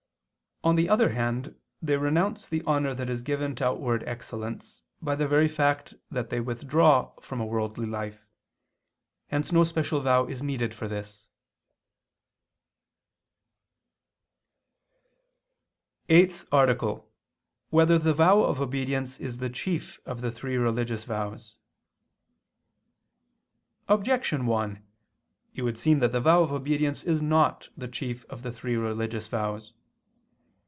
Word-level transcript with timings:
On 0.63 0.75
the 0.75 0.89
other 0.89 1.09
hand, 1.09 1.59
they 1.81 1.97
renounce 1.97 2.47
the 2.47 2.61
honor 2.67 2.93
that 2.93 3.09
is 3.09 3.23
given 3.23 3.55
to 3.55 3.65
outward 3.65 4.03
excellence, 4.03 4.83
by 5.01 5.15
the 5.15 5.27
very 5.27 5.47
fact 5.47 5.95
that 6.11 6.29
they 6.29 6.39
withdraw 6.39 7.13
from 7.19 7.41
a 7.41 7.45
worldly 7.47 7.87
life: 7.87 8.27
hence 9.29 9.51
no 9.51 9.63
special 9.63 10.01
vow 10.01 10.27
is 10.27 10.43
needed 10.43 10.71
for 10.71 10.87
this._______________________ 10.87 11.25
EIGHTH 16.15 16.45
ARTICLE 16.51 16.89
[II 16.89 16.93
II, 16.93 16.99
Q. 16.99 17.07
186, 17.71 17.73
Art. 17.73 17.73
8] 17.73 17.73
Whether 17.73 17.97
the 17.97 18.13
Vow 18.13 18.43
of 18.43 18.61
Obedience 18.61 19.17
Is 19.19 19.39
the 19.39 19.49
Chief 19.49 19.99
of 20.05 20.21
the 20.21 20.29
Three 20.29 20.57
Religious 20.57 21.05
Vows? 21.05 21.55
Objection 23.87 24.45
1: 24.45 24.85
It 25.55 25.63
would 25.63 25.79
seem 25.79 25.97
that 26.01 26.11
the 26.11 26.21
vow 26.21 26.43
of 26.43 26.51
obedience 26.51 27.03
is 27.03 27.19
not 27.19 27.69
the 27.75 27.87
chief 27.87 28.25
of 28.25 28.43
the 28.43 28.51
three 28.51 28.75
religious 28.75 29.27
vows. 29.27 29.73